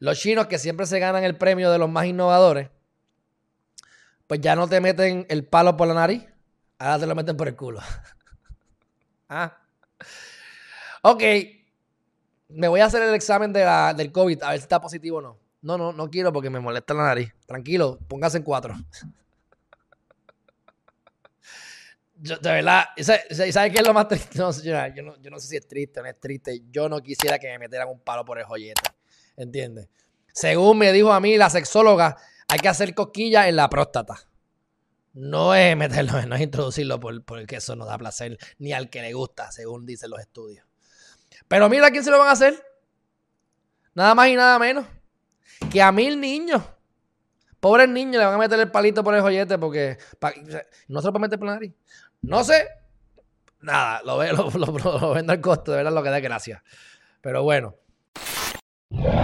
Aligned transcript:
Los 0.00 0.18
chinos 0.18 0.46
que 0.46 0.58
siempre 0.58 0.86
se 0.86 0.98
ganan 0.98 1.24
el 1.24 1.36
premio 1.36 1.70
de 1.70 1.78
los 1.78 1.90
más 1.90 2.06
innovadores, 2.06 2.70
pues 4.26 4.40
ya 4.40 4.54
no 4.54 4.68
te 4.68 4.80
meten 4.80 5.26
el 5.28 5.44
palo 5.44 5.76
por 5.76 5.88
la 5.88 5.94
nariz, 5.94 6.26
ahora 6.78 6.98
te 7.00 7.06
lo 7.06 7.14
meten 7.14 7.36
por 7.36 7.48
el 7.48 7.56
culo. 7.56 7.80
ah. 9.28 9.58
Ok. 11.02 11.22
Me 12.50 12.68
voy 12.68 12.80
a 12.80 12.86
hacer 12.86 13.02
el 13.02 13.14
examen 13.14 13.52
de 13.52 13.60
del 13.96 14.10
COVID 14.12 14.42
a 14.42 14.50
ver 14.50 14.58
si 14.58 14.62
está 14.62 14.80
positivo 14.80 15.18
o 15.18 15.20
no. 15.22 15.38
No, 15.60 15.76
no, 15.76 15.92
no 15.92 16.08
quiero 16.08 16.32
porque 16.32 16.50
me 16.50 16.60
molesta 16.60 16.94
la 16.94 17.04
nariz. 17.04 17.34
Tranquilo, 17.46 17.98
póngase 18.08 18.38
en 18.38 18.44
cuatro. 18.44 18.74
Yo, 22.20 22.36
de 22.36 22.50
verdad, 22.50 22.86
¿sabes 23.00 23.72
qué 23.72 23.78
es 23.78 23.86
lo 23.86 23.94
más 23.94 24.08
triste? 24.08 24.38
No, 24.38 24.50
yo, 24.50 25.02
no, 25.04 25.16
yo 25.22 25.30
no 25.30 25.38
sé 25.38 25.46
si 25.46 25.56
es 25.56 25.68
triste 25.68 26.00
o 26.00 26.02
no 26.02 26.08
es 26.08 26.18
triste. 26.18 26.62
Yo 26.68 26.88
no 26.88 27.00
quisiera 27.00 27.38
que 27.38 27.46
me 27.46 27.60
metieran 27.60 27.88
un 27.88 28.00
palo 28.00 28.24
por 28.24 28.40
el 28.40 28.44
joyete. 28.44 28.82
¿Entiendes? 29.36 29.88
Según 30.32 30.78
me 30.78 30.92
dijo 30.92 31.12
a 31.12 31.20
mí 31.20 31.36
la 31.36 31.50
sexóloga, 31.50 32.16
hay 32.48 32.58
que 32.58 32.68
hacer 32.68 32.94
cosquillas 32.94 33.46
en 33.46 33.56
la 33.56 33.68
próstata. 33.68 34.28
No 35.12 35.54
es 35.54 35.76
meterlo, 35.76 36.20
no 36.26 36.36
es 36.36 36.42
introducirlo 36.42 37.00
porque 37.00 37.56
eso 37.56 37.76
no 37.76 37.84
da 37.86 37.98
placer 37.98 38.38
ni 38.58 38.72
al 38.72 38.90
que 38.90 39.02
le 39.02 39.12
gusta, 39.12 39.50
según 39.50 39.86
dicen 39.86 40.10
los 40.10 40.20
estudios. 40.20 40.66
Pero 41.48 41.68
mira 41.68 41.90
quién 41.90 42.04
se 42.04 42.10
lo 42.10 42.18
van 42.18 42.28
a 42.28 42.32
hacer. 42.32 42.64
Nada 43.94 44.14
más 44.14 44.28
y 44.28 44.36
nada 44.36 44.58
menos 44.58 44.86
que 45.70 45.82
a 45.82 45.92
mil 45.92 46.20
niños. 46.20 46.62
Pobres 47.60 47.88
niños 47.88 48.20
le 48.20 48.24
van 48.24 48.34
a 48.34 48.38
meter 48.38 48.58
el 48.60 48.70
palito 48.70 49.02
por 49.02 49.14
el 49.14 49.20
joyete 49.20 49.58
porque 49.58 49.98
no 50.86 51.00
se 51.00 51.06
lo 51.06 51.12
puede 51.12 51.22
meter 51.22 51.38
por 51.38 51.48
la 51.48 51.54
nariz. 51.54 51.74
No 52.22 52.44
sé. 52.44 52.68
Nada, 53.60 54.00
lo, 54.04 54.22
lo, 54.22 54.78
lo, 54.78 55.14
vendo 55.14 55.32
al 55.32 55.40
costo, 55.40 55.72
de 55.72 55.78
verdad 55.78 55.92
lo 55.92 56.02
que 56.02 56.10
da 56.10 56.20
gracia. 56.20 56.62
Pero 57.20 57.42
bueno. 57.42 57.74
Yeah. 58.90 59.17